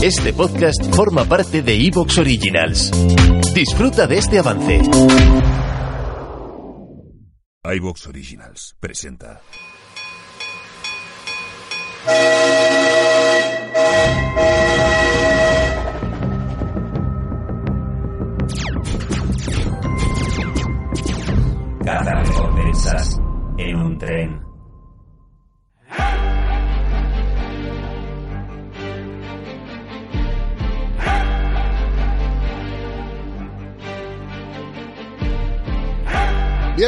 [0.00, 2.92] Este podcast forma parte de Evox Originals.
[3.52, 4.80] Disfruta de este avance.
[7.64, 9.40] iVox Originals presenta.
[21.84, 23.18] Cada recompensas
[23.58, 24.47] en un tren.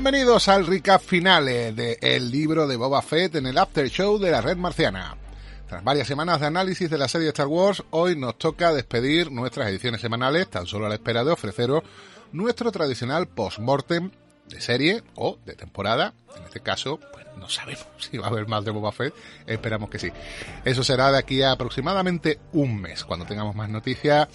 [0.00, 4.30] Bienvenidos al recap finale de El libro de Boba Fett en el After Show de
[4.30, 5.16] la Red Marciana.
[5.68, 9.68] Tras varias semanas de análisis de la serie Star Wars, hoy nos toca despedir nuestras
[9.68, 11.82] ediciones semanales, tan solo a la espera de ofreceros
[12.30, 14.12] nuestro tradicional post-mortem
[14.48, 16.14] de serie o de temporada.
[16.36, 19.12] En este caso, pues no sabemos si va a haber más de Boba Fett,
[19.48, 20.12] esperamos que sí.
[20.64, 24.28] Eso será de aquí a aproximadamente un mes, cuando tengamos más noticias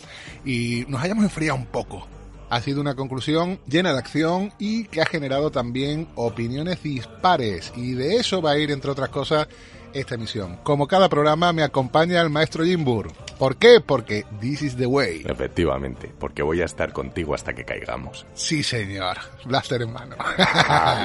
[0.44, 2.06] y nos hayamos enfriado un poco
[2.54, 7.74] ha sido una conclusión llena de acción y que ha generado también opiniones dispares.
[7.76, 9.48] Y de eso va a ir, entre otras cosas,
[9.92, 10.58] esta emisión.
[10.64, 13.12] Como cada programa, me acompaña el maestro Jimbur.
[13.40, 13.82] ¿Por qué?
[13.82, 15.24] Porque this is the way.
[15.26, 18.26] Efectivamente, porque voy a estar contigo hasta que caigamos.
[18.36, 19.18] Sí, señor.
[19.46, 20.16] Blaster en mano.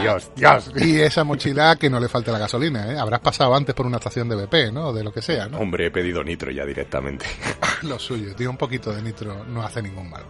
[0.03, 0.71] Dios, Dios.
[0.77, 2.99] Y esa mochila que no le falte la gasolina, ¿eh?
[2.99, 4.93] Habrás pasado antes por una estación de BP, ¿no?
[4.93, 5.59] De lo que sea, ¿no?
[5.59, 7.25] Hombre, he pedido nitro ya directamente.
[7.83, 10.23] lo suyo, tío, un poquito de nitro no hace ningún mal.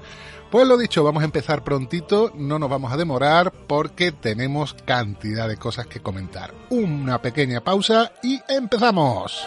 [0.51, 5.47] Pues lo dicho, vamos a empezar prontito, no nos vamos a demorar porque tenemos cantidad
[5.47, 6.55] de cosas que comentar.
[6.71, 9.47] Una pequeña pausa y empezamos.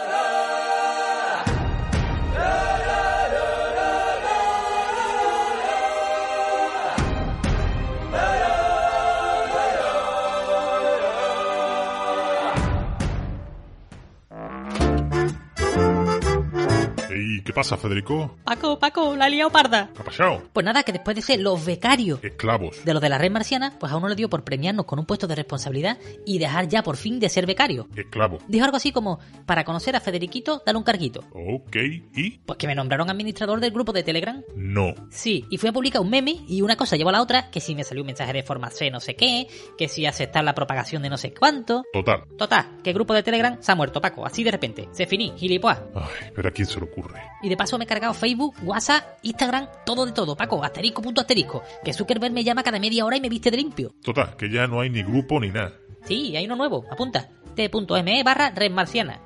[17.52, 18.34] Qué pasa, Federico?
[18.44, 19.90] Paco, Paco, la he liado parda.
[19.94, 20.42] ¿Qué ha pasado?
[20.54, 22.82] Pues nada, que después de ser los becarios Esclavos.
[22.82, 25.04] de los de la red marciana, pues a uno le dio por premiarnos con un
[25.04, 27.88] puesto de responsabilidad y dejar ya por fin de ser becario.
[27.94, 28.38] Esclavo.
[28.48, 31.24] Dijo algo así como, para conocer a Federiquito, dale un carguito.
[31.32, 31.76] Ok,
[32.14, 32.38] ¿y?
[32.38, 34.42] Pues que me nombraron administrador del grupo de Telegram.
[34.56, 34.94] No.
[35.10, 37.60] Sí, y fui a publicar un meme y una cosa llevó a la otra, que
[37.60, 39.46] si me salió un mensaje de forma C no sé qué,
[39.76, 41.82] que si aceptar la propagación de no sé cuánto.
[41.92, 42.22] Total.
[42.38, 44.88] Total, que el grupo de Telegram se ha muerto, Paco, así de repente.
[44.92, 45.82] Se finí, gilipoas.
[45.94, 47.20] Ay, pero ¿a quién se le ocurre?
[47.42, 51.20] Y de paso me he cargado Facebook, WhatsApp, Instagram, todo de todo, Paco, asterisco punto
[51.20, 51.62] asterisco.
[51.84, 53.94] Que Zuckerberg me llama cada media hora y me viste de limpio.
[54.02, 55.72] Total, que ya no hay ni grupo ni nada.
[56.04, 57.28] Sí, hay uno nuevo, apunta.
[57.54, 59.20] t.me barra red marciana.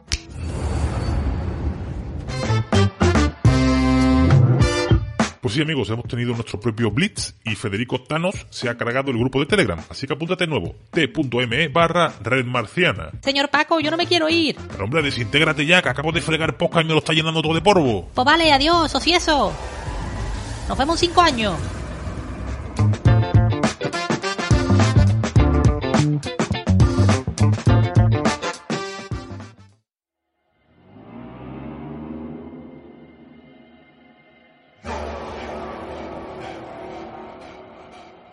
[5.46, 9.16] Pues sí, amigos, hemos tenido nuestro propio Blitz y Federico Thanos se ha cargado el
[9.16, 9.78] grupo de Telegram.
[9.88, 10.74] Así que apúntate nuevo.
[10.90, 13.12] t.me barra red marciana.
[13.22, 14.56] Señor Paco, yo no me quiero ir.
[14.72, 17.54] Pero hombre, desintégrate ya, que acabo de fregar poca y me lo está llenando todo
[17.54, 18.10] de polvo.
[18.12, 19.52] Pues vale, adiós, o si eso.
[20.68, 21.54] Nos vemos en cinco años.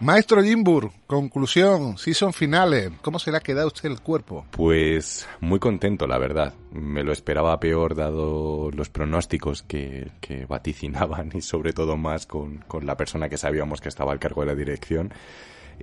[0.03, 4.45] Maestro Jimbur, conclusión, season finales, ¿cómo se le ha quedado usted el cuerpo?
[4.51, 6.53] Pues muy contento, la verdad.
[6.73, 12.57] Me lo esperaba peor dado los pronósticos que, que vaticinaban y sobre todo más con,
[12.67, 15.13] con la persona que sabíamos que estaba al cargo de la dirección.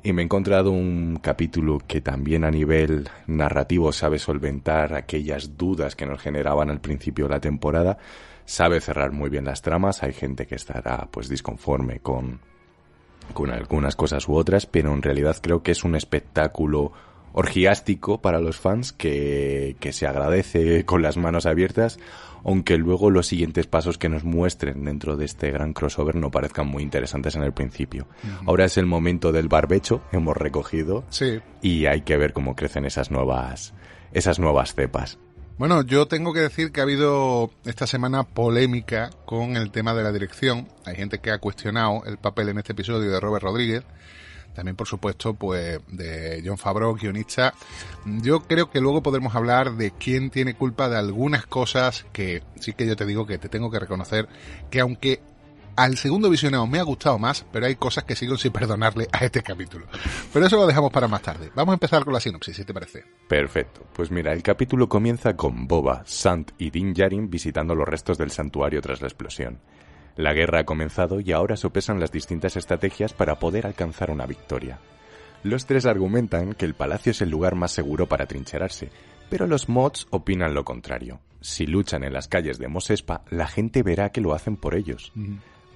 [0.02, 5.96] Y me he encontrado un capítulo que también a nivel narrativo sabe solventar aquellas dudas
[5.96, 7.96] que nos generaban al principio de la temporada.
[8.44, 10.02] Sabe cerrar muy bien las tramas.
[10.02, 12.40] Hay gente que estará pues disconforme con,
[13.32, 16.92] con algunas cosas u otras, pero en realidad creo que es un espectáculo
[17.32, 21.98] orgiástico para los fans que, que se agradece con las manos abiertas,
[22.44, 26.66] aunque luego los siguientes pasos que nos muestren dentro de este gran crossover no parezcan
[26.66, 28.06] muy interesantes en el principio.
[28.46, 31.40] Ahora es el momento del barbecho, hemos recogido, Sí.
[31.62, 33.74] y hay que ver cómo crecen esas nuevas,
[34.12, 35.18] esas nuevas cepas.
[35.60, 40.02] Bueno, yo tengo que decir que ha habido esta semana polémica con el tema de
[40.02, 40.66] la dirección.
[40.86, 43.84] Hay gente que ha cuestionado el papel en este episodio de Robert Rodríguez.
[44.54, 47.52] también por supuesto pues de John Favreau, guionista.
[48.22, 52.72] Yo creo que luego podremos hablar de quién tiene culpa de algunas cosas que sí
[52.72, 54.30] que yo te digo que te tengo que reconocer
[54.70, 55.20] que aunque
[55.76, 59.24] al segundo visionado me ha gustado más, pero hay cosas que sigo sin perdonarle a
[59.24, 59.86] este capítulo.
[60.32, 61.50] Pero eso lo dejamos para más tarde.
[61.54, 63.04] Vamos a empezar con la sinopsis, si te parece.
[63.28, 63.82] Perfecto.
[63.92, 68.30] Pues mira, el capítulo comienza con Boba, Sant y Din Djarin visitando los restos del
[68.30, 69.60] santuario tras la explosión.
[70.16, 74.78] La guerra ha comenzado y ahora sopesan las distintas estrategias para poder alcanzar una victoria.
[75.42, 78.90] Los tres argumentan que el palacio es el lugar más seguro para trincherarse,
[79.30, 81.20] pero los mods opinan lo contrario.
[81.40, 85.12] Si luchan en las calles de Mosespa, la gente verá que lo hacen por ellos.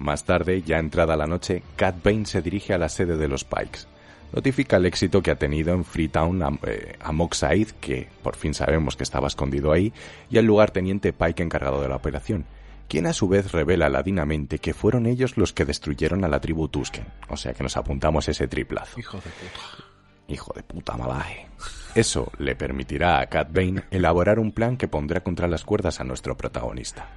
[0.04, 3.44] Más tarde, ya entrada la noche, Cat Bane se dirige a la sede de los
[3.44, 3.86] Pikes.
[4.34, 8.36] Notifica el éxito que ha tenido en Freetown a, eh, a Mock Said, que por
[8.36, 9.94] fin sabemos que estaba escondido ahí,
[10.28, 12.44] y al lugarteniente Pike encargado de la operación,
[12.86, 16.68] quien a su vez revela ladinamente que fueron ellos los que destruyeron a la tribu
[16.68, 17.06] Tusken.
[17.30, 19.00] O sea que nos apuntamos ese triplazo.
[19.00, 19.84] Hijo de puta.
[20.28, 21.46] Hijo de puta malaje.
[21.94, 26.04] Eso le permitirá a Cat Bane elaborar un plan que pondrá contra las cuerdas a
[26.04, 27.08] nuestro protagonista.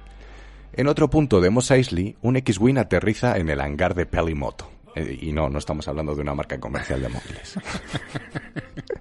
[0.72, 4.70] En otro punto de Mos Eisley, un X-Wing aterriza en el hangar de Pelimoto.
[4.94, 7.58] Eh, y no, no estamos hablando de una marca comercial de móviles.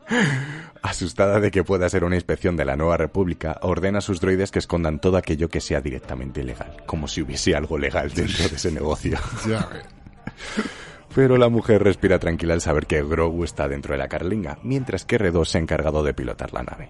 [0.82, 4.52] Asustada de que pueda ser una inspección de la Nueva República, ordena a sus droides
[4.52, 8.56] que escondan todo aquello que sea directamente ilegal, como si hubiese algo legal dentro de
[8.56, 9.18] ese negocio.
[11.16, 15.04] Pero la mujer respira tranquila al saber que Grogu está dentro de la carlinga, mientras
[15.04, 16.90] que R2 se ha encargado de pilotar la nave.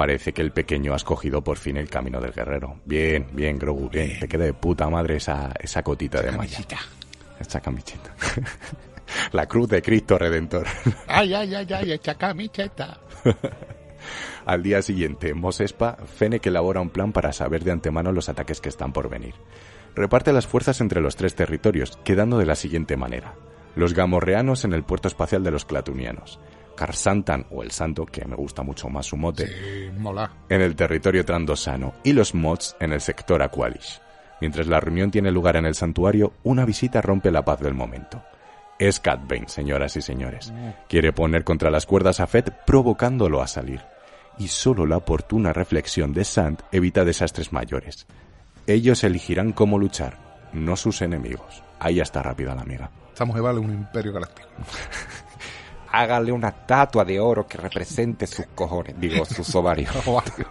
[0.00, 2.80] Parece que el pequeño ha escogido por fin el camino del guerrero.
[2.86, 4.18] Bien, bien, Grogu, bien.
[4.18, 6.58] Te queda de puta madre esa, esa cotita de malla.
[7.38, 8.14] Esa camiseta.
[9.32, 10.66] la cruz de Cristo Redentor.
[11.06, 12.98] Ay, ay, ay, ay, camiseta.
[14.46, 18.62] Al día siguiente, Mos Espa, Fennec elabora un plan para saber de antemano los ataques
[18.62, 19.34] que están por venir.
[19.94, 23.34] Reparte las fuerzas entre los tres territorios, quedando de la siguiente manera.
[23.76, 26.40] Los gamorreanos en el puerto espacial de los clatunianos.
[26.80, 30.32] Karsantan, o el Santo, que me gusta mucho más su mote, Sí, mola.
[30.48, 34.00] en el territorio trandosano y los mods en el sector Aqualish.
[34.40, 38.24] Mientras la reunión tiene lugar en el santuario, una visita rompe la paz del momento.
[38.78, 40.54] Es Cat Bane, señoras y señores.
[40.88, 43.82] Quiere poner contra las cuerdas a Fed provocándolo a salir.
[44.38, 48.06] Y solo la oportuna reflexión de Sant evita desastres mayores.
[48.66, 50.16] Ellos elegirán cómo luchar,
[50.54, 51.62] no sus enemigos.
[51.78, 52.90] Ahí está rápida la amiga.
[53.12, 54.48] Estamos de vale un imperio galáctico.
[55.92, 59.92] Hágale una estatua de oro que represente sus cojones, digo, sus ovarios.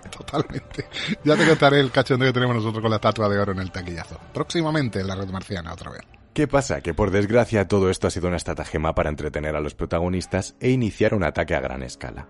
[0.10, 0.86] Totalmente.
[1.24, 3.72] Ya te contaré el cachondeo que tenemos nosotros con la estatua de oro en el
[3.72, 4.20] taquillazo.
[4.34, 6.02] Próximamente en la red marciana, otra vez.
[6.34, 6.82] ¿Qué pasa?
[6.82, 10.70] Que por desgracia todo esto ha sido una estratagema para entretener a los protagonistas e
[10.70, 12.28] iniciar un ataque a gran escala.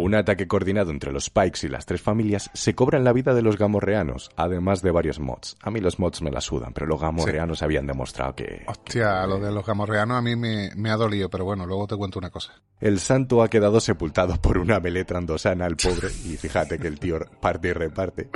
[0.00, 3.34] Un ataque coordinado entre los Pikes y las tres familias se cobra en la vida
[3.34, 5.58] de los gamorreanos, además de varios mods.
[5.60, 8.62] A mí los mods me la sudan, pero los gamorreanos habían demostrado que...
[8.66, 11.96] Hostia, lo de los gamorreanos a mí me, me ha dolido, pero bueno, luego te
[11.96, 12.54] cuento una cosa.
[12.80, 16.98] El santo ha quedado sepultado por una melee trandosana al pobre, y fíjate que el
[16.98, 18.30] tío parte y reparte.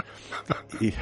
[0.83, 0.93] Y,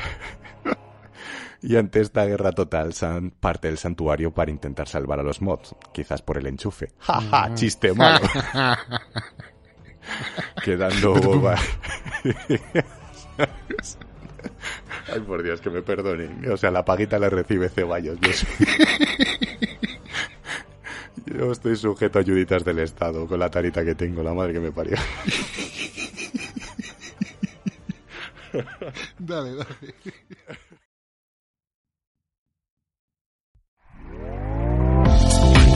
[1.61, 5.75] y ante esta guerra total, San parte del santuario para intentar salvar a los mods,
[5.93, 6.93] quizás por el enchufe.
[7.01, 7.53] ¡Ja, ja!
[7.55, 8.29] ¡Chiste malo!
[10.65, 11.57] Quedando boba.
[15.13, 16.49] Ay, por Dios, que me perdonen.
[16.51, 18.19] O sea, la paguita la recibe Ceballos.
[18.21, 18.67] Yo, soy-
[21.39, 24.61] Yo estoy sujeto a ayuditas del Estado con la tarita que tengo, la madre que
[24.61, 24.97] me parió.
[29.19, 29.95] Dale, dale.